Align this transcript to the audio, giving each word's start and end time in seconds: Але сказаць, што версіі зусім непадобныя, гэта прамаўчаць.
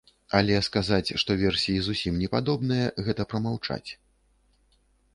Але 0.37 0.55
сказаць, 0.67 1.13
што 1.25 1.31
версіі 1.43 1.83
зусім 1.89 2.13
непадобныя, 2.23 2.91
гэта 3.11 3.31
прамаўчаць. 3.35 3.89